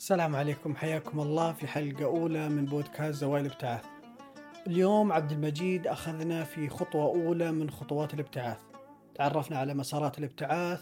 [0.00, 3.84] السلام عليكم حياكم الله في حلقة أولى من بودكاست زوايا الابتعاث.
[4.66, 8.58] اليوم عبد المجيد أخذنا في خطوة أولى من خطوات الابتعاث.
[9.14, 10.80] تعرفنا على مسارات الابتعاث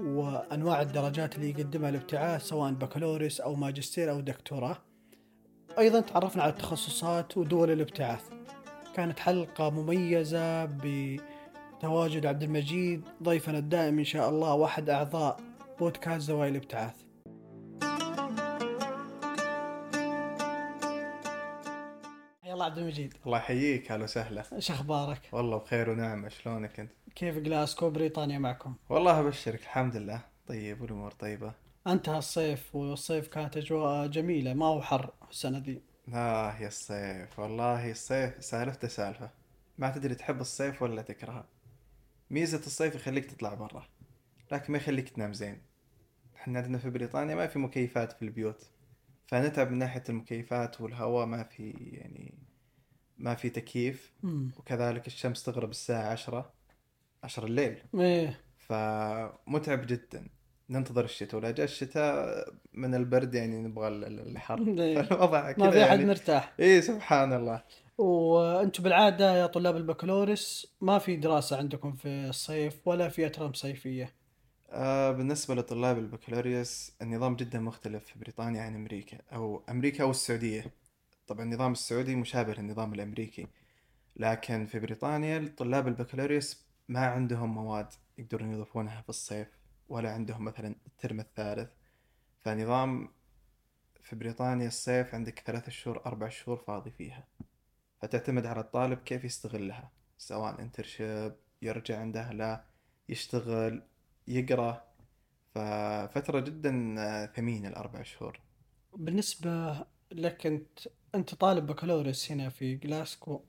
[0.00, 4.76] وأنواع الدرجات اللي يقدمها الابتعاث سواء بكالوريوس أو ماجستير أو دكتوراه.
[5.78, 8.24] أيضا تعرفنا على التخصصات ودول الابتعاث.
[8.94, 15.40] كانت حلقة مميزة بتواجد عبد المجيد ضيفنا الدائم إن شاء الله وأحد أعضاء
[15.80, 17.01] بودكاست زوايا الابتعاث.
[22.72, 23.14] عبد المجيد.
[23.26, 24.44] الله يحييك أهلا وسهلا.
[24.52, 30.20] إيش أخبارك؟ والله بخير ونعمة شلونك أنت؟ كيف جلاسكو؟ بريطانيا معكم؟ والله أبشرك الحمد لله.
[30.46, 31.52] طيب والأمور طيبة؟
[31.86, 35.82] انتهى الصيف والصيف كانت أجواء جميلة ما هو حر السنة ذي
[36.14, 39.30] آه يا الصيف والله الصيف سالفته سالفة.
[39.78, 41.44] ما تدري تحب الصيف ولا تكرهه.
[42.30, 43.86] ميزة الصيف يخليك تطلع برا
[44.52, 45.62] لكن ما يخليك تنام زين.
[46.36, 48.70] إحنا عندنا في بريطانيا ما في مكيفات في البيوت
[49.26, 52.34] فنتعب من ناحية المكيفات والهواء ما في يعني
[53.22, 56.52] ما في تكييف امم وكذلك الشمس تغرب الساعة عشرة
[57.24, 57.78] عشر الليل.
[57.94, 58.40] إيه.
[58.58, 60.28] فمتعب جدا.
[60.70, 61.40] ننتظر الشتاء.
[61.40, 64.58] ولا جاء الشتاء من البرد يعني نبغى ال- ال- الحر.
[64.78, 65.02] إيه.
[65.02, 66.04] فالوضع ما كذا في أحد يعني.
[66.04, 66.52] مرتاح.
[66.60, 67.62] اي سبحان الله.
[67.98, 74.14] وأنتم بالعادة يا طلاب البكالوريوس ما في دراسة عندكم في الصيف ولا في اترم صيفية؟
[74.70, 80.64] آه بالنسبة لطلاب البكالوريوس النظام جدا مختلف في بريطانيا عن أمريكا أو أمريكا أو السعودية
[81.26, 83.46] طبعا النظام السعودي مشابه للنظام الأمريكي
[84.16, 89.48] لكن في بريطانيا طلاب البكالوريوس ما عندهم مواد يقدرون يضيفونها في الصيف
[89.88, 91.70] ولا عندهم مثلا الترم الثالث.
[92.40, 93.08] فنظام
[94.02, 97.24] في بريطانيا الصيف عندك ثلاثة شهور أربع شهور فاضي فيها.
[98.00, 102.64] فتعتمد على الطالب كيف يستغلها سواء internship يرجع عند أهله
[103.08, 103.82] يشتغل
[104.28, 104.92] يقرأ.
[105.54, 108.40] ففترة جدا آه، ثمينة الأربع شهور.
[108.96, 110.78] بالنسبة لك انت
[111.14, 113.44] أنت طالب بكالوريوس هنا في جلاسكو.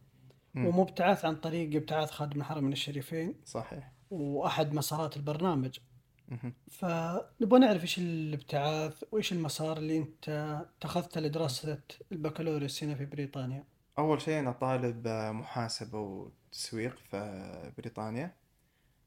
[0.55, 3.91] ومبتعث عن طريق ابتعاث خادم الحرمين الشريفين صحيح.
[4.11, 5.79] وأحد مسارات البرنامج.
[6.71, 10.29] فنبغى نعرف إيش الابتعاث وإيش المسار اللي أنت
[10.77, 13.63] اتخذته لدراسة البكالوريوس هنا في بريطانيا؟
[13.97, 18.35] أول شيء أنا طالب محاسبة وتسويق في بريطانيا.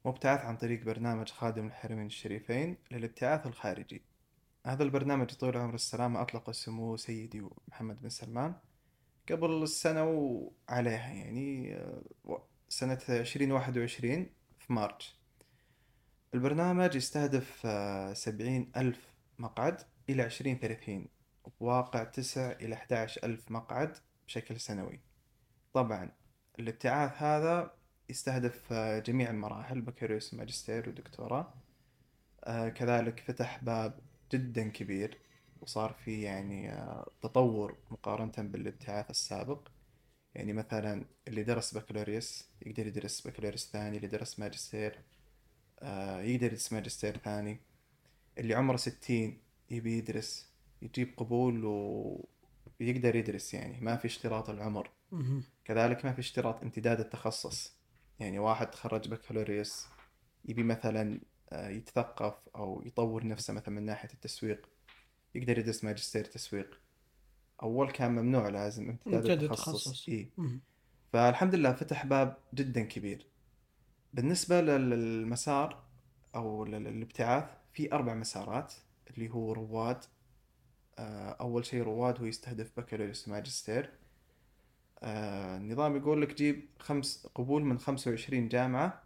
[0.05, 4.01] مبتعث عن طريق برنامج خادم الحرمين الشريفين للابتعاث الخارجي.
[4.67, 8.55] هذا البرنامج طول عمر السلامة أطلقه سمو سيدي محمد بن سلمان.
[9.31, 14.29] قبل السنة وعليها يعني آه، سنة 2021
[14.59, 15.15] في مارس
[16.33, 21.07] البرنامج يستهدف آه، سبعين ألف مقعد إلى عشرين ثلاثين
[21.59, 24.99] بواقع تسع إلى 11 ألف مقعد بشكل سنوي.
[25.73, 26.11] طبعا
[26.59, 27.73] الابتعاث هذا
[28.09, 31.53] يستهدف آه، جميع المراحل بكالوريوس ماجستير ودكتوراه.
[32.75, 33.99] كذلك فتح باب
[34.31, 35.17] جدا كبير
[35.61, 39.67] وصار في يعني آه، تطور مقارنة بالابتعاث السابق.
[40.35, 44.99] يعني مثلا اللي درس بكالوريوس يقدر يدرس بكالوريوس ثاني اللي درس ماجستير
[45.79, 47.59] آه، يقدر يدرس ماجستير ثاني.
[48.37, 50.51] اللي عمره ستين يبي يدرس
[50.81, 51.65] يجيب قبول
[52.79, 54.91] ويقدر يدرس يعني ما في اشتراط العمر.
[55.65, 57.77] كذلك ما في اشتراط امتداد التخصص.
[58.19, 59.87] يعني واحد تخرج بكالوريوس
[60.45, 61.19] يبي مثلا
[61.53, 64.69] يتثقف أو يطور نفسه مثلا من ناحية التسويق
[65.35, 66.79] يقدر يدرس ماجستير تسويق.
[67.63, 69.87] أول كان ممنوع لازم امتداد التخصص.
[70.37, 70.61] مهم.
[71.13, 73.27] فالحمد لله فتح باب جدا كبير.
[74.13, 75.83] بالنسبة لل- للمسار
[76.35, 77.43] لل- للابتعاث
[77.73, 78.73] في أربع مسارات
[79.09, 80.03] اللي هو رواد.
[80.99, 83.91] آه، أول شيء رواد هو يستهدف بكالوريوس ماجستير.
[85.03, 89.03] آه، النظام يقول لك جيب خمس قبول من 25 جامعة.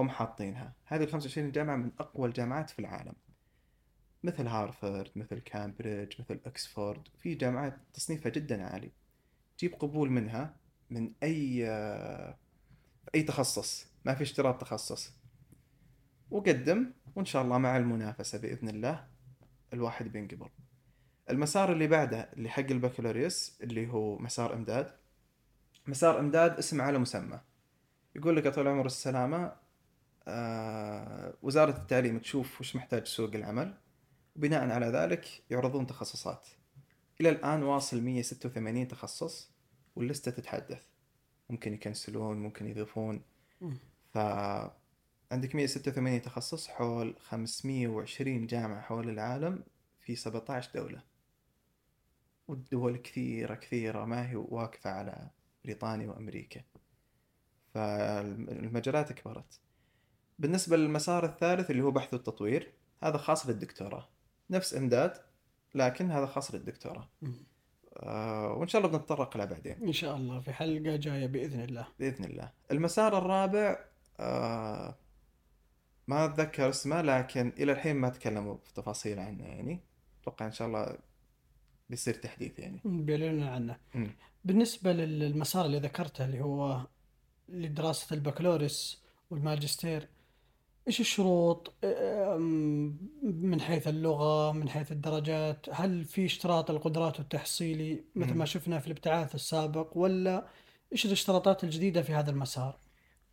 [0.00, 0.72] هم حاطينها.
[0.84, 3.14] هذه ال 25 جامعة من أقوى الجامعات في العالم.
[4.22, 7.08] مثل هارفرد مثل كامبريدج مثل أكسفورد.
[7.18, 8.90] في جامعات تصنيفها جدا عالي.
[9.58, 10.56] جيب قبول منها
[10.90, 12.38] من أي آه،
[13.14, 13.86] أي تخصص.
[14.04, 15.12] ما في اشتراط تخصص.
[16.30, 19.06] وقدم وإن شاء الله مع المنافسة بإذن الله
[19.72, 20.48] الواحد بينقبل.
[21.30, 24.90] المسار اللي بعده اللي حق البكالوريوس اللي هو مسار إمداد.
[25.86, 27.40] مسار إمداد اسم على مسمى.
[28.16, 29.52] يقول لك يا طول العمر السلامة
[31.42, 33.74] وزارة التعليم تشوف وش محتاج سوق العمل
[34.36, 36.48] وبناء على ذلك يعرضون تخصصات.
[37.20, 39.50] إلى الآن واصل 186 تخصص
[39.96, 40.86] واللستة تتحدث.
[41.50, 43.22] ممكن يكنسلون ممكن يضيفون.
[43.60, 43.76] مم.
[44.14, 49.64] فعندك 186 تخصص حول 520 جامعة حول العالم
[50.00, 51.02] في 17 دولة.
[52.48, 55.30] والدول كثيرة كثيرة ما هي واقفة على
[55.64, 56.60] بريطانيا وأمريكا.
[57.74, 59.60] فالمجالات كبرت.
[60.40, 62.72] بالنسبة للمسار الثالث اللي هو بحث والتطوير
[63.02, 64.08] هذا خاص للدكتوراه
[64.50, 65.12] نفس إمداد
[65.74, 67.08] لكن هذا خاص للدكتوراه.
[67.96, 69.76] آه وإن شاء الله بنتطرق له بعدين.
[69.82, 71.86] إن شاء الله في حلقة جاية بإذن الله.
[71.98, 72.50] بإذن الله.
[72.70, 73.78] المسار الرابع
[74.20, 74.94] آه
[76.08, 79.80] ما أتذكر اسمه لكن إلى الحين ما تكلموا في تفاصيل عنه يعني.
[80.22, 80.98] أتوقع إن شاء الله
[81.90, 82.80] بيصير تحديث يعني.
[82.84, 83.76] بيعلنون عنه.
[83.94, 84.10] مم.
[84.44, 86.86] بالنسبة للمسار اللي ذكرته اللي هو
[87.48, 90.08] لدراسة البكالوريوس والماجستير
[90.88, 98.34] إيش الشروط؟ أم، من حيث اللغة من حيث الدرجات هل في اشتراط القدرات والتحصيلي مثل.
[98.34, 100.46] ما شفنا في الابتعاث السابق ولا
[100.92, 102.78] إيش الاشتراطات الجديدة في هذا المسار؟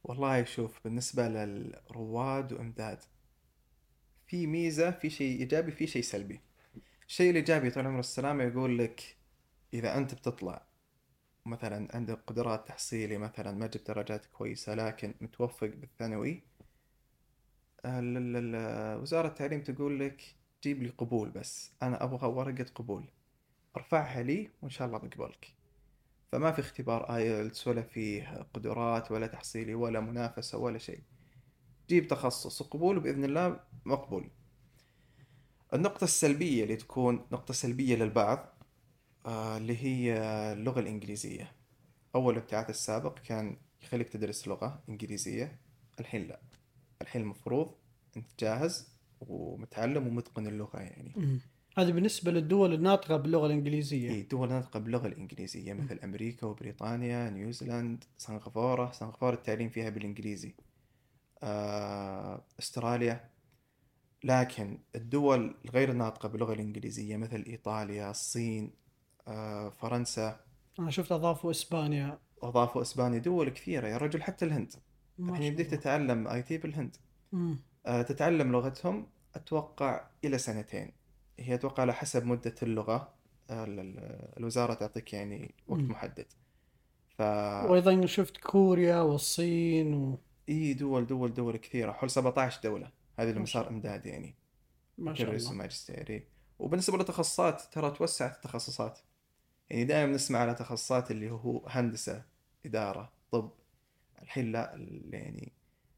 [0.03, 2.99] والله شوف بالنسبة للرواد وإمداد
[4.27, 6.41] في ميزة في شيء إيجابي في شيء سلبي.
[7.07, 9.17] الشيء الإيجابي طال عمر السلامة يقول لك
[9.73, 10.67] إذا أنت بتطلع
[11.45, 16.56] مثلا عندك قدرات تحصيلي مثلا ما جبت درجات كويسة لكن متوفق بالثانوي ال- ال- ال-
[17.85, 21.71] وزارة التعليم تقول لك جيب لي قبول بس.
[21.83, 23.05] أنا أبغى ورقة قبول.
[23.77, 25.53] ارفعها لي وإن شاء الله بقبلك
[26.31, 31.01] فما في اختبار آيلتس ولا فيه قدرات ولا تحصيلي ولا منافسة ولا شيء.
[31.89, 34.29] جيب تخصص وقبول وبإذن الله مقبول.
[35.73, 38.53] النقطة السلبية اللي تكون نقطة سلبية للبعض
[39.25, 40.17] آه، اللي هي
[40.53, 41.51] اللغة الإنجليزية.
[42.15, 45.59] أول الابتعاث السابق كان يخليك تدرس لغة إنجليزية
[45.99, 46.39] الحين لا.
[47.01, 47.71] الحين المفروض
[48.17, 48.87] أنت جاهز
[49.21, 51.13] ومتعلم ومتقن اللغة يعني.
[51.15, 51.39] مم.
[51.77, 54.09] هذه بالنسبة للدول الناطقة باللغة الإنجليزية.
[54.09, 58.91] إيه دول ناطقة باللغة الإنجليزية مثل أمريكا وبريطانيا نيوزيلاند سنغافورة.
[58.91, 60.55] سنغافورة التعليم فيها بالإنجليزي.
[61.43, 63.29] آه، أستراليا.
[64.23, 68.71] لكن الدول الغير الناطقة باللغة الإنجليزية مثل إيطاليا الصين
[69.27, 70.39] آه، فرنسا.
[70.79, 72.19] أنا شفت أضافوا إسبانيا.
[72.43, 73.19] أضافوا إسبانيا.
[73.19, 74.73] دول كثيرة يا رجل حتى الهند.
[75.19, 76.95] الحين يمديك تتعلم آي تي بالهند.
[77.31, 77.59] مم.
[77.85, 80.91] آه، تتعلم لغتهم أتوقع إلى سنتين.
[81.39, 83.13] هي أتوقع على حسب مدة اللغة
[83.49, 85.91] آه، ال- ال- الوزارة تعطيك يعني وقت مم.
[85.91, 86.25] محدد.
[87.17, 87.21] ف
[87.69, 90.19] وأيضا شفت كوريا والصين و...
[90.49, 91.91] إي دول دول دول كثيرة.
[91.91, 92.91] حول 17 دولة.
[93.19, 93.75] هذه ما شاء المسار الله.
[93.75, 94.35] إمداد يعني.
[94.97, 95.49] ما شاء الله.
[95.51, 96.27] وماجستيري
[96.59, 98.99] وبالنسبة للتخصصات ترى توسعت التخصصات.
[99.69, 102.23] يعني دائما نسمع على تخصصات اللي هو هندسة
[102.65, 103.51] إدارة طب.
[104.21, 105.53] الحين لا يعني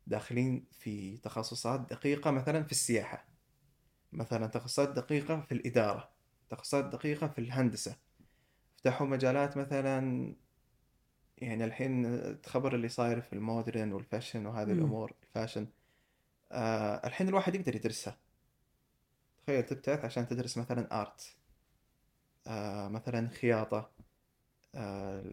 [0.07, 3.25] داخلين في تخصصات دقيقة مثلا في السياحة
[4.11, 6.09] مثلا تخصصات دقيقة في الإدارة
[6.49, 7.97] تخصصات دقيقة في الهندسة
[8.77, 10.33] فتحوا مجالات مثلا
[11.37, 14.71] يعني الحين الخبر اللي صاير في ال modern وال fashion وهذه.
[14.71, 15.67] الأمور ال fashion
[16.51, 18.17] آه الحين الواحد يقدر يدرسها
[19.37, 21.35] تخيل تبتعث عشان تدرس مثلا art
[22.47, 23.91] آه مثلا خياطة
[24.75, 25.23] آه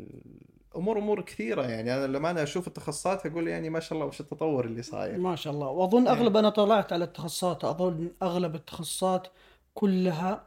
[0.76, 1.94] أمور أمور كثيرة يعني.
[1.94, 5.18] أنا لما أنا أشوف التخصصات أقول يعني ما شاء الله وش التطور اللي صاير.
[5.18, 5.66] ما شاء الله.
[5.66, 6.14] وأظن إيه.
[6.14, 9.28] أغلب أنا طلعت على التخصصات أظن أغلب التخصصات
[9.74, 10.46] كلها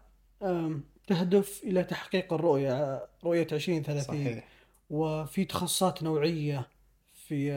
[1.07, 4.47] تهدف إلى تحقيق الرؤية رؤية 2030 صحيح.
[4.89, 6.67] وفي تخصصات نوعية
[7.13, 7.51] في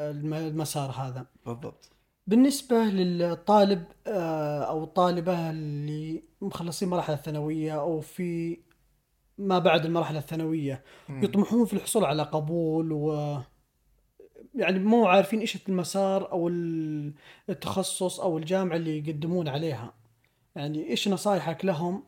[0.00, 1.26] المسار هذا.
[1.46, 1.88] بالضبط.
[2.26, 8.58] بالنسبة للطالب آه، أو الطالبة اللي مخلصين المراحل الثانوية أو في
[9.48, 10.82] ما بعد المرحلة الثانوية.
[11.08, 11.24] مم.
[11.24, 13.38] يطمحون في الحصول على قبول و
[14.54, 17.14] يعني مو عارفين إيش المسار أو ال-
[17.48, 19.94] التخصص أو الجامعة اللي يقدمون عليها.
[20.56, 22.04] يعني إيش نصايحك لهم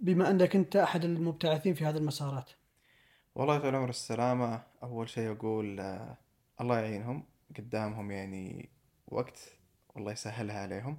[0.00, 2.50] بما أنك أنت أحد المبتعثين في هذه المسارات؟
[3.34, 6.16] والله طول العمر السلامة أول شيء أقول آه
[6.60, 7.24] الله يعينهم.
[7.58, 8.68] قدامهم يعني
[9.08, 9.38] وقت
[9.94, 10.98] والله يسهلها عليهم.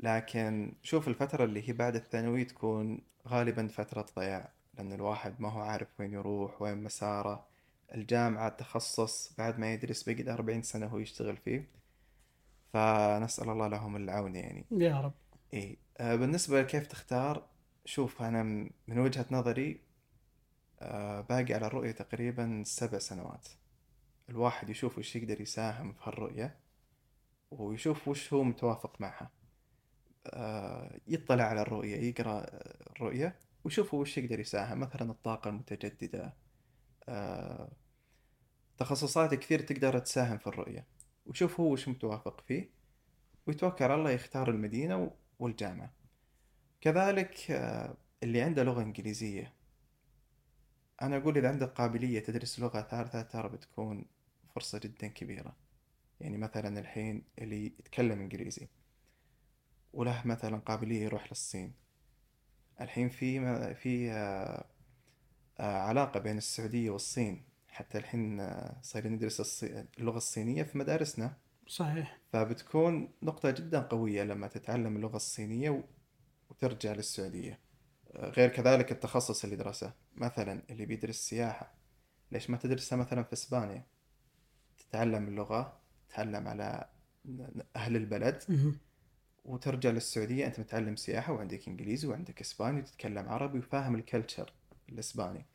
[0.00, 4.52] لكن شوف الفترة اللي هي بعد الثانوي تكون غالبا فترة ضياع.
[4.74, 7.46] لأن الواحد ما هو عارف وين يروح وين مساره.
[7.94, 11.68] الجامعة التخصص بعد ما يدرس بقي 40 سنة هو يشتغل فيه.
[12.72, 14.64] فنسأل الله لهم العون يعني.
[14.70, 15.12] يا رب.
[15.54, 15.76] إيه.
[15.98, 17.46] آه بالنسبة لكيف تختار
[17.84, 18.42] شوف أنا
[18.88, 19.80] من وجهة نظري
[20.80, 23.48] آه باقي على الرؤية تقريبا سبع سنوات.
[24.28, 26.56] الواحد يشوف وش يقدر يساهم في هالرؤية
[27.50, 29.30] ويشوف وش هو متوافق معها.
[30.26, 32.46] آه يطلع على الرؤية يقرأ
[32.90, 36.34] الرؤية ويشوف وش يقدر يساهم مثلا الطاقة المتجددة.
[37.08, 37.72] آه
[38.78, 40.86] تخصصات كثير تقدر تساهم في الرؤية.
[41.26, 42.70] ويشوف هو وش متوافق فيه.
[43.46, 45.92] ويتوكل على الله يختار المدينة والجامعة.
[46.80, 49.52] كذلك آه، اللي عنده لغة إنجليزية.
[51.02, 54.04] أنا أقول إذا عندك قابلية تدرس لغة ثالثة ترى بتكون
[54.54, 55.56] فرصة جدا كبيرة.
[56.20, 58.68] يعني مثلا الحين اللي يتكلم إنجليزي.
[59.92, 61.72] وله مثلا قابلية يروح للصين.
[62.82, 64.64] الحين في في آه،
[65.60, 67.44] آه، علاقة بين السعودية والصين.
[67.68, 71.36] حتى الحين آه، صايرين ندرس الصي- اللغة الصينية في مدارسنا.
[71.66, 72.18] صحيح.
[72.32, 75.82] فبتكون نقطة جدا قوية لما تتعلم اللغة الصينية و-
[76.58, 77.58] ترجع للسعودية.
[78.14, 79.92] غير كذلك التخصص اللي درسه.
[80.14, 81.74] مثلا اللي بيدرس سياحة.
[82.32, 83.86] ليش ما تدرسها مثلا في إسبانيا؟
[84.78, 86.88] تتعلم اللغة تتعلم على
[87.76, 88.42] أهل البلد.
[89.44, 94.52] وترجع للسعودية أنت متعلم سياحة وعندك إنجليزي وعندك إسباني وتتكلم عربي وفاهم الكلتشر
[94.88, 95.46] الإسباني.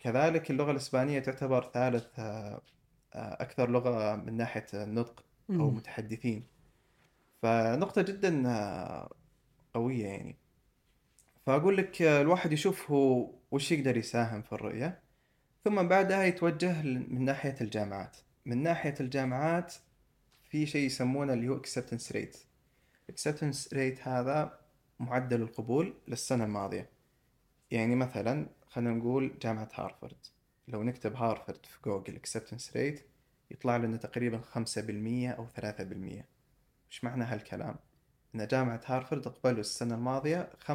[0.00, 2.62] كذلك اللغة الإسبانية تعتبر ثالث آه،
[3.14, 5.70] آه، أكثر لغة من ناحية النطق أو.
[5.70, 6.46] متحدثين.
[7.42, 9.12] فنقطة جدا آه،
[9.74, 10.36] قوية يعني.
[11.46, 15.00] فأقول لك الواحد يشوف هو وش يقدر يساهم في الرؤية
[15.64, 18.16] ثم بعدها يتوجه من ناحية الجامعات.
[18.46, 19.74] من ناحية الجامعات
[20.50, 22.12] في شيء يسمونه اللي هو acceptance
[23.12, 24.58] acceptance rate هذا
[25.00, 26.90] معدل القبول للسنة الماضية.
[27.70, 30.26] يعني مثلا خلينا نقول جامعة هارفرد.
[30.68, 33.02] لو نكتب هارفرد في جوجل acceptance rate
[33.50, 36.24] يطلع لنا تقريبا 5% أو 3%
[36.90, 37.76] وش معنى هالكلام؟
[38.34, 40.74] إن جامعة هارفرد أقبلوا السنة الماضية 5%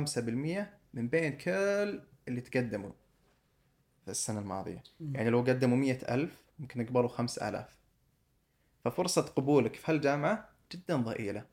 [0.93, 2.91] من بين كل اللي تقدموا
[4.05, 4.83] في السنة الماضية.
[4.99, 7.77] يعني لو قدموا مية ألف ممكن يقبلوا خمس آلاف.
[8.85, 11.52] ففرصة قبولك في هالجامعة جدا ضئيلة.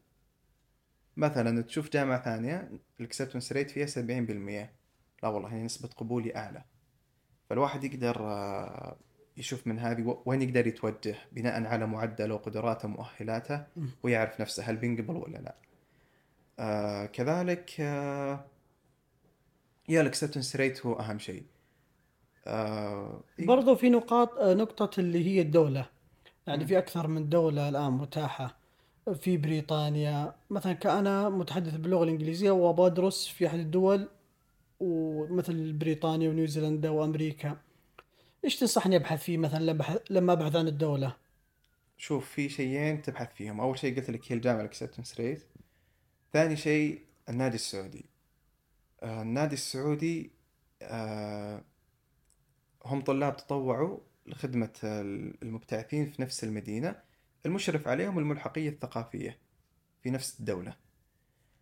[1.21, 4.73] مثلا تشوف جامعة ثانية الأكسبتنس ريت فيها سبعين بالمية.
[5.23, 6.65] لا والله هي نسبة قبولي أعلى.
[7.51, 8.97] فالواحد يقدر آه،
[9.37, 13.65] يشوف من هذه وين يقدر يتوجه بناء على معدله وقدراته ومؤهلاته.
[14.03, 15.55] ويعرف نفسه هل بينقبل ولا لا.
[16.59, 18.45] آه كذلك آه
[19.89, 21.45] يا الأكسبتنس ريت هو أهم شيء.
[22.47, 25.87] آه برضو في نقاط آه، نقطة اللي هي الدولة.
[26.47, 26.67] يعني.
[26.67, 28.60] في أكثر من دولة الآن متاحة.
[29.15, 30.35] في بريطانيا.
[30.51, 34.09] مثلا كأنا متحدث باللغة الإنجليزية وبدرس في أحد الدول
[34.81, 37.57] ومثل بريطانيا ونيوزيلندا وأمريكا.
[38.45, 39.65] إيش تنصحني أبحث فيه مثلا
[40.11, 41.17] لما أبحث- عن الدولة؟
[41.97, 43.61] شوف في شيئين تبحث فيهم.
[43.61, 45.43] أول شيء قلت لك هي الجامعة ال acceptance rate.
[46.33, 48.05] ثاني شيء النادي السعودي.
[49.03, 50.31] آه النادي السعودي
[50.83, 51.63] آه
[52.85, 57.10] هم طلاب تطوعوا لخدمة المبتعثين في نفس المدينة.
[57.47, 59.39] المشرف عليهم الملحقية الثقافية
[60.03, 60.77] في نفس الدولة.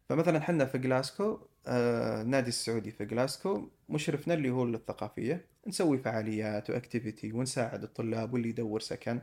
[0.08, 6.70] فمثلا حنا في جلاسكو آه، النادي السعودي في جلاسكو مشرفنا اللي هو الثقافية نسوي فعاليات
[6.70, 9.20] و activity ونساعد الطلاب واللي يدور سكن.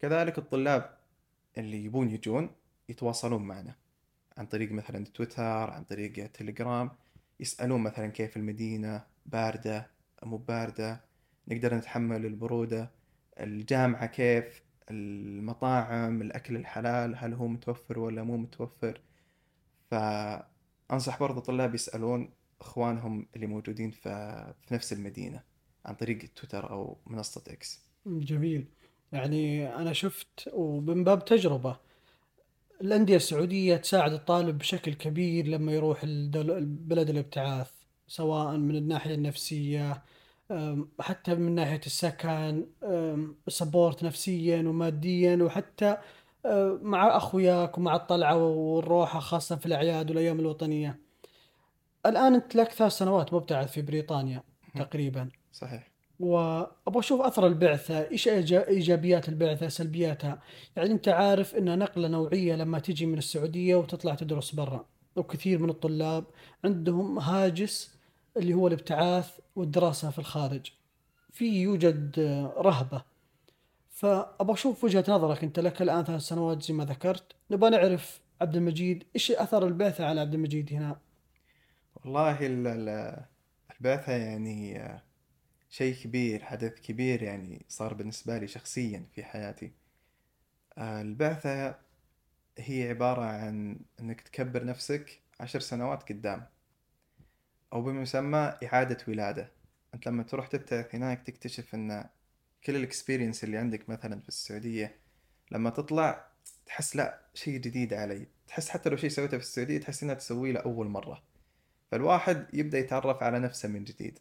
[0.00, 0.98] كذلك الطلاب
[1.58, 2.50] اللي يبون يجون
[2.88, 3.74] يتواصلون معنا
[4.38, 6.90] عن طريق مثلا تويتر عن طريق تليجرام
[7.40, 9.90] يسألون مثلا كيف المدينة باردة
[10.22, 11.00] مو باردة
[11.48, 12.90] نقدر نتحمل البرودة
[13.40, 14.62] الجامعة كيف
[14.92, 19.00] المطاعم الأكل الحلال هل هو متوفر ولا مو متوفر.
[19.90, 22.30] فأنصح برضو الطلاب يسألون
[22.60, 25.42] إخوانهم اللي موجودين في, نفس المدينة
[25.84, 27.80] عن طريق تويتر أو منصة إكس.
[28.06, 28.66] جميل.
[29.12, 31.76] يعني أنا شفت ومن باب تجربة
[32.80, 37.70] الأندية السعودية تساعد الطالب بشكل كبير لما يروح الدول- بلد الابتعاث
[38.06, 40.02] سواء من الناحية النفسية
[41.00, 42.66] حتى من ناحية السكن
[43.48, 45.96] support نفسيا وماديا وحتى
[46.46, 51.00] أه، مع أخوياك ومع الطلعة والروحة خاصة في الأعياد والأيام الوطنية.
[52.06, 54.42] الآن أنت لك ثلاث سنوات مبتعث في بريطانيا
[54.74, 55.28] تقريبا.
[55.52, 55.92] صحيح.
[56.20, 60.40] وأبغى أشوف أثر البعثة، إيش إيجابيات البعثة، سلبياتها،
[60.76, 65.70] يعني أنت عارف انها نقلة نوعية لما تجي من السعودية وتطلع تدرس برا، وكثير من
[65.70, 66.24] الطلاب
[66.64, 68.01] عندهم هاجس
[68.36, 70.72] اللي هو الابتعاث والدراسة في الخارج.
[71.30, 72.20] في يوجد
[72.56, 73.04] رهبة.
[73.90, 78.56] فأبغى أشوف وجهة نظرك أنت لك الآن ثلاث سنوات زي ما ذكرت، نبغى نعرف عبد
[78.56, 81.00] المجيد إيش أثر البعثة على عبد المجيد هنا؟
[81.94, 83.24] والله ال- ال-
[83.76, 84.88] البعثة يعني
[85.70, 89.72] شيء كبير حدث كبير يعني صار بالنسبة لي شخصيا في حياتي
[90.78, 91.78] البعثة
[92.58, 96.46] هي عبارة عن إنك تكبر نفسك عشر سنوات قدام
[97.72, 99.52] أو بما يسمى إعادة ولادة.
[99.94, 102.08] أنت لما تروح تبتعث هناك تكتشف إن
[102.64, 104.96] كل الإكسبيرينس اللي عندك مثلا في السعودية
[105.50, 106.28] لما تطلع
[106.66, 108.26] تحس لا شيء جديد علي.
[108.48, 111.22] تحس حتى لو شيء سويته في السعودية تحس إنها تسويه لأول مرة.
[111.90, 114.18] فالواحد يبدأ يتعرف على نفسه من جديد.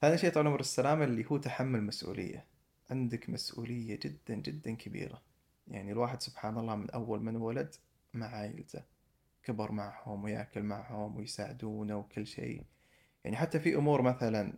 [0.00, 2.44] ثاني شيء طال عمر السلامة اللي هو تحمل مسؤولية.
[2.90, 5.22] عندك مسؤولية جدا جدا كبيرة.
[5.68, 7.74] يعني الواحد سبحان الله من أول من ولد
[8.14, 8.82] مع عائلته
[9.42, 12.64] كبر معهم ويأكل معهم ويساعدونه وكل شيء.
[13.24, 14.52] يعني حتى في أمور مثلا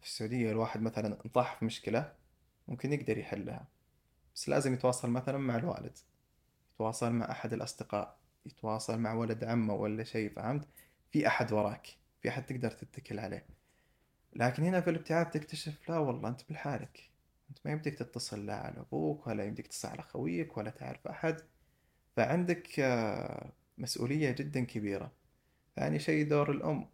[0.00, 2.12] في السعودية الواحد مثلا انطاح في مشكلة
[2.68, 3.68] ممكن يقدر يحلها
[4.34, 5.98] بس لازم يتواصل مثلا مع الوالد
[6.74, 10.68] يتواصل مع أحد الأصدقاء يتواصل مع ولد عمه ولا شيء فهمت؟
[11.10, 11.86] في أحد وراك
[12.22, 13.46] في أحد تقدر تتكل عليه.
[14.32, 17.10] لكن هنا في الابتعاث تكتشف لا والله أنت بلحالك
[17.50, 21.40] أنت ما يمديك تتصل لا على أبوك ولا يمديك تتصل على خويك ولا تعرف أحد.
[22.16, 25.12] فعندك آه، مسؤولية جدا كبيرة.
[25.76, 26.86] ثاني شيء دور الأم.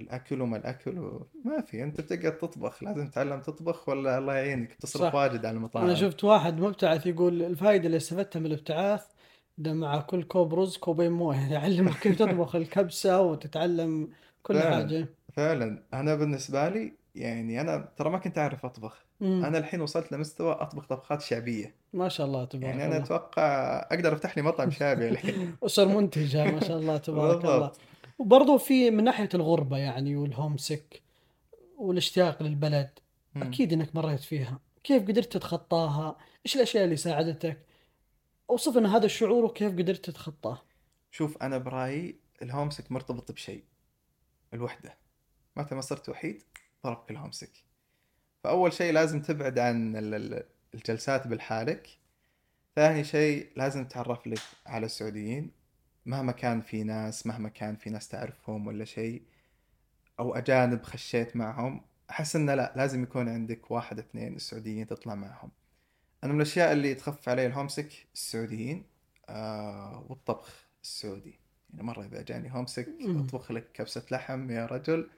[0.00, 1.26] الأكل وما الأكل و...
[1.44, 2.82] ما في أنت بتقعد تطبخ.
[2.82, 5.14] لازم تتعلم تطبخ ولا الله يعينك؟ تصرف صح.
[5.14, 5.84] واجد على المطاعم.
[5.86, 9.04] أنا شفت واحد مبتعث يقول الفائده اللي استفدتها من الابتعاث
[9.58, 11.38] ده مع كل كوب رز كوبين موية.
[11.52, 14.08] يعلمك كيف تطبخ الكبسة وتتعلم
[14.42, 14.74] كل فعلا.
[14.76, 15.06] حاجة.
[15.32, 15.82] فعلا.
[15.94, 19.04] أنا بالنسبة لي يعني أنا ترى ما كنت أعرف أطبخ.
[19.20, 19.44] مم.
[19.44, 21.74] أنا الحين وصلت لمستوى أطبخ طبخات شعبية.
[21.92, 23.04] ما شاء الله تبارك يعني أنا الله.
[23.04, 25.56] أتوقع أقدر أفتح لي مطعم شعبي الحين.
[25.66, 27.72] أسر منتجة ما شاء الله تبارك الله.
[28.18, 31.02] وبرضو في من ناحية الغربة يعني وال homesick
[31.78, 32.90] والاشتياق للبلد
[33.34, 33.42] مم.
[33.42, 34.60] أكيد إنك مريت فيها.
[34.84, 36.16] كيف قدرت تتخطاها؟
[36.46, 37.58] إيش الأشياء اللي ساعدتك؟
[38.50, 40.62] أوصف لنا هذا الشعور وكيف قدرت تتخطاه.
[41.10, 43.64] شوف أنا برأيي الهومسك مرتبط بشيء
[44.54, 44.96] الوحدة.
[45.56, 46.42] متى ما صرت وحيد
[46.84, 47.50] ضربك الهومسك.
[48.44, 51.88] فأول شيء لازم تبعد عن ال- ال- الجلسات بالحالك.
[52.76, 55.50] ثاني شيء لازم تتعرف لك على السعوديين.
[56.06, 59.22] مهما كان في ناس مهما كان في ناس تعرفهم ولا شيء
[60.20, 65.50] أو أجانب خشيت معهم أحس إنه لا لازم يكون عندك واحد اثنين السعوديين تطلع معهم.
[66.24, 68.84] أنا من الأشياء اللي تخفف علي الهومسك السعوديين
[69.28, 71.38] آه والطبخ السعودي.
[71.70, 73.18] يعني مرة إذا جاني هومسك مم.
[73.18, 75.10] أطبخ لك كبسة لحم يا رجل.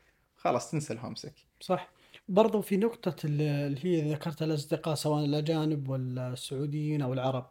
[0.44, 1.88] خلاص تنسى الهومسك صح.
[2.28, 7.46] برضو في نقطة ال- اللي هي ذكرت الأصدقاء سواء الأجانب ولا السعوديين أو العرب.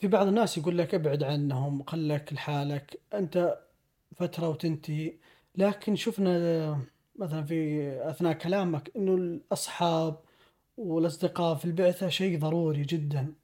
[0.00, 3.58] في بعض الناس يقول لك ابعد عنهم خلك لحالك أنت
[4.16, 5.12] فترة وتنتهي.
[5.56, 6.78] لكن شفنا
[7.16, 10.20] مثلا في أثناء كلامك إنه الأصحاب
[10.76, 13.34] والأصدقاء في البعثة شيء ضروري جدا.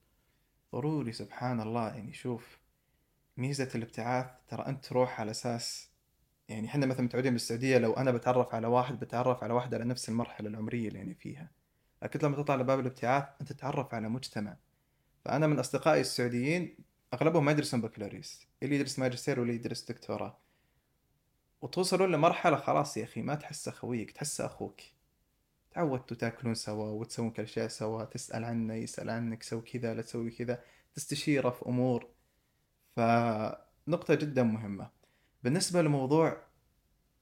[0.74, 1.88] ضروري سبحان الله.
[1.88, 2.58] يعني شوف
[3.36, 5.90] ميزة الابتعاث ترى أنت تروح على أساس
[6.48, 10.08] يعني إحنا مثلا متعودين بالسعودية لو أنا بتعرف على واحد بتعرف على واحدة على نفس
[10.08, 11.50] المرحلة العمرية اللي أنا فيها.
[12.02, 14.56] لكن لما تطلع لباب الابتعاث أنت تتعرف على مجتمع.
[15.24, 16.76] فأنا من أصدقائي السعوديين
[17.14, 18.46] أغلبهم ما يدرسون بكالوريوس.
[18.62, 20.38] اللي يدرس ماجستير واللي يدرس دكتوراه.
[21.62, 24.80] وتوصلون لمرحلة خلاص يا أخي ما تحسه خويك تحسه أخوك.
[25.70, 30.30] تعودتوا تاكلون سوا وتسوون كل شيء سوا تسأل عنه يسأل عنك سوي كذا لا تسوي
[30.30, 30.62] كذا.
[30.94, 32.08] تستشيره في أمور.
[32.96, 34.95] فنقطة جدا مهمة.
[35.46, 36.36] بالنسبة لموضوع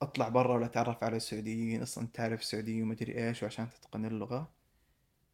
[0.03, 4.51] أطلع برا ولا أتعرف على السعوديين أصلا تعرف سعودي ومدري إيش وعشان تتقن اللغة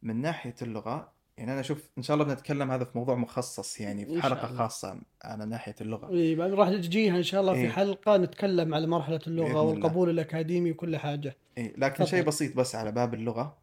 [0.01, 4.05] من ناحية اللغة يعني أنا أشوف إن شاء الله بنتكلم هذا في موضوع مخصص يعني
[4.05, 4.35] في الله.
[4.35, 7.69] خاصة على ناحية اللغة إيه، بعد راح نجيها إن شاء الله في إيه.
[7.69, 9.61] حلقة نتكلم على مرحلة اللغة بإذن الله.
[9.61, 12.05] والقبول الأكاديمي وكل حاجة إيه لكن.
[12.05, 13.57] شيء بسيط بس على باب اللغة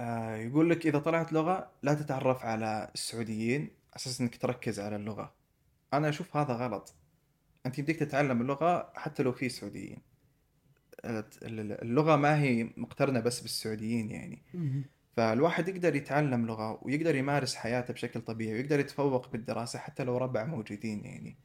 [0.00, 5.32] آه يقول لك إذا طلعت لغة لا تتعرف على السعوديين أساس إنك تركز على اللغة
[5.92, 6.94] أنا أشوف هذا غلط
[7.66, 9.98] أنت يمديك تتعلم اللغة حتى لو في سعوديين.
[11.04, 14.42] آه، اللغة ما هي مقترنة بس بالسعوديين يعني.
[15.16, 20.44] فالواحد يقدر يتعلم لغة ويقدر يمارس حياته بشكل طبيعي ويقدر يتفوق بالدراسة حتى لو ربع
[20.44, 21.36] موجودين يعني.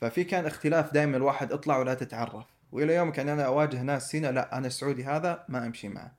[0.00, 2.46] ففي كان اختلاف دائما الواحد اطلع ولا تتعرف.
[2.72, 6.16] وإلى يومك يعني أنا أواجه ناس هنا لا أنا السعودي هذا ما أمشي معه.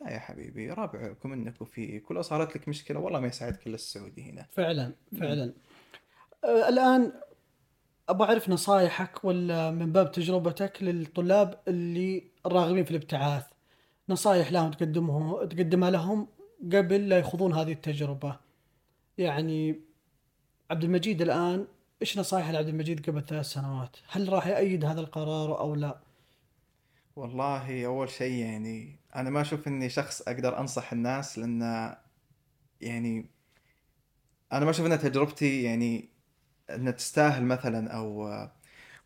[0.00, 4.30] لا يا حبيبي ربعك ومنك وفيك ولو صارت لك مشكلة والله ما يساعدك إلا السعودي
[4.30, 4.46] هنا.
[4.52, 5.52] فعلا فعلا.
[6.44, 7.12] آه، الآن
[8.12, 13.44] أبغى أعرف نصايحك ولا من باب تجربتك للطلاب اللي راغبين في الابتعاث؟
[14.08, 16.28] نصايح لهم تقدمه تقدمها لهم
[16.72, 18.36] قبل لا يخوضون هذه التجربة.
[19.18, 19.80] يعني
[20.70, 21.66] عبد المجيد الآن
[22.02, 25.98] إيش نصايح لعبد المجيد قبل ثلاث سنوات؟ هل راح يأيد هذا القرار أو لا؟
[27.16, 31.94] والله أول شيء يعني أنا ما أشوف إني شخص أقدر أنصح الناس لأن
[32.80, 33.26] يعني
[34.52, 36.11] أنا ما أشوف إن تجربتي يعني
[36.74, 38.28] إنها تستاهل مثلا أو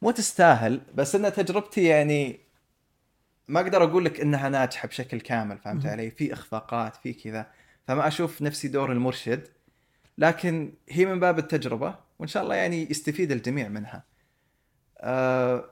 [0.02, 2.40] مو تستاهل بس ان تجربتي يعني
[3.48, 5.86] ما أقدر أقول لك إنها ناجحة بشكل كامل فهمت.
[5.86, 7.46] علي؟ في إخفاقات في كذا.
[7.86, 9.48] فما أشوف نفسي دور المرشد
[10.18, 14.04] لكن هي من باب التجربة وإن شاء الله يعني يستفيد الجميع منها.
[14.98, 15.64] أه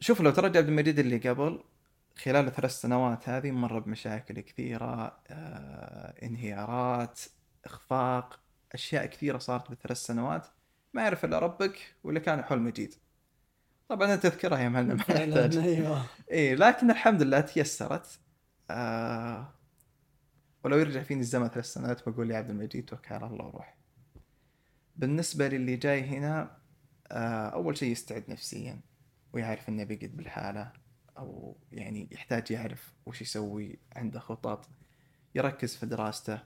[0.00, 1.64] شوف لو ترجع عبد المجيد اللي قبل
[2.16, 7.20] خلال الثلاث سنوات هذه مر بمشاكل كثيرة آه، انهيارات
[7.64, 8.40] إخفاق
[8.72, 10.46] أشياء كثيرة صارت بالثلاث سنوات.
[10.96, 12.94] ما يعرف إلا ربك واللي كان حول مجيد
[13.88, 15.56] طبعا أنت تذكرها يا معلم ما فعلا يحتاج.
[15.56, 16.06] أيوه.
[16.30, 18.20] إيه لكن الحمد لله تيسرت.
[18.70, 19.48] آه
[20.64, 23.76] ولو يرجع فيني الزمن ثلاث سنوات بقول يا عبد المجيد توكل على الله وروح
[24.96, 26.56] بالنسبة للي جاي هنا
[27.10, 28.80] آه أول شيء يستعد نفسيا
[29.32, 30.72] ويعرف إنه بيقعد بالحالة
[31.18, 34.68] أو يعني يحتاج يعرف وش يسوي عنده خطط
[35.34, 36.38] يركز في دراسته.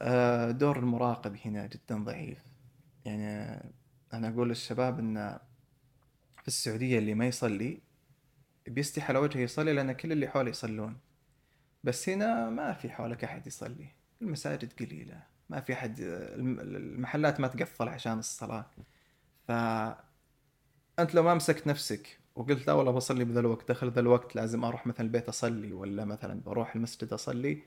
[0.00, 2.53] آه دور المراقب هنا جدا ضعيف.
[3.04, 3.60] يعني
[4.12, 5.38] أنا أقول للشباب إن
[6.42, 7.80] في السعودية اللي ما يصلي
[8.66, 10.96] بيستحي على وجهه يصلي لأن كل اللي حوله يصلون.
[11.84, 13.86] بس هنا ما في حولك أحد يصلي
[14.22, 18.66] المساجد قليلة ما في الم- المحلات ما تقفل عشان الصلاة.
[19.48, 19.50] ف
[20.98, 24.64] أنت لو ما مسكت نفسك وقلت لا والله بصلي بذا الوقت دخل ذا الوقت لازم
[24.64, 27.62] أروح مثلا البيت أصلي ولا مثلا بروح المسجد أصلي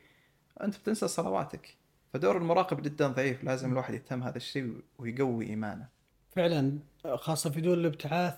[0.64, 1.76] أنت بتنسى صلواتك.
[2.18, 5.88] فدور المراقب جدا ضعيف لازم الواحد يهتم هذا الشيء ويقوي إيمانه
[6.32, 6.80] فعلا
[7.16, 8.34] خاصة في دول الابتعاث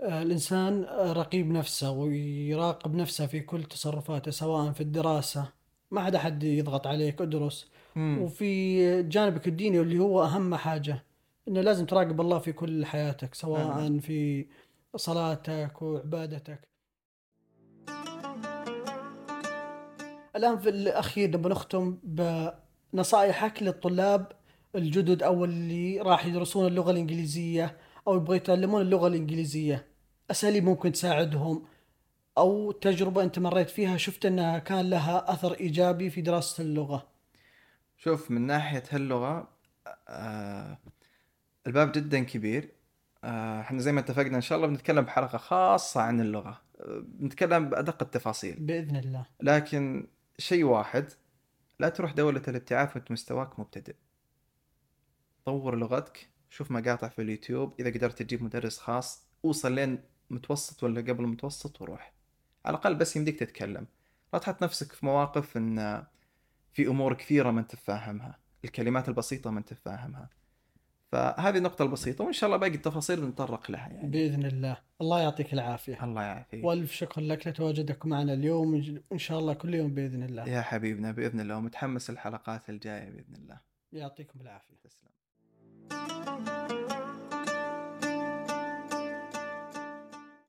[0.00, 5.48] آه، الإنسان آه، رقيب نفسه ويراقب نفسه في كل تصرفاته سواء في الدراسة
[5.90, 8.18] ما حد أحد يضغط عليك ادرس مم.
[8.22, 11.04] وفي جانبك الديني اللي هو أهم حاجة
[11.48, 13.98] إنه لازم تراقب الله في كل حياتك سواء.
[13.98, 14.46] في
[14.96, 16.68] صلاتك وعبادتك
[20.36, 21.98] الآن في الأخير نبغى نختم
[22.92, 24.32] بنصائحك للطلاب
[24.74, 27.76] الجدد أو اللي راح يدرسون اللغة الإنجليزية
[28.08, 29.86] أو يبغوا يتعلمون اللغة الإنجليزية.
[30.30, 31.64] أساليب ممكن تساعدهم
[32.38, 37.06] أو تجربة أنت مريت فيها شفت أنها كان لها أثر إيجابي في دراسة اللغة.
[37.96, 39.48] شوف من ناحية هاللغة
[40.08, 40.78] آه
[41.66, 42.72] الباب جدا كبير.
[43.24, 46.60] آه، إحنا زي ما اتفقنا إن شاء الله بنتكلم بحلقة خاصة عن اللغة.
[46.80, 48.56] آه، بنتكلم بأدق التفاصيل.
[48.58, 49.26] بإذن الله.
[49.42, 50.06] لكن
[50.38, 51.12] شيء واحد
[51.80, 53.96] لا تروح دولة الابتعاث وانت مستواك مبتدئ.
[55.44, 61.00] طور لغتك شوف مقاطع في اليوتيوب إذا قدرت تجيب مدرس خاص اوصل لين متوسط ولا
[61.00, 62.12] قبل المتوسط وروح.
[62.64, 63.86] على الأقل بس يمديك تتكلم.
[64.32, 66.06] لا تحط نفسك في مواقف إن
[66.72, 70.30] في أمور كثيرة ما أنت فاهمها الكلمات البسيطة ما أنت فاهمها
[71.12, 74.08] فهذه النقطه البسيطة وإن شاء الله باقي التفاصيل نتطرق لها يعني.
[74.08, 74.76] بإذن الله.
[75.00, 76.04] الله يعطيك العافية.
[76.04, 76.64] الله يعافيك.
[76.64, 80.48] وألف شكر لك لتواجدك معنا اليوم إن شاء الله كل يوم بإذن الله.
[80.48, 83.60] يا حبيبنا بإذن الله ومتحمس الحلقات الجاية بإذن الله.
[83.92, 84.74] يعطيكم العافية.
[84.84, 85.08] تسلم.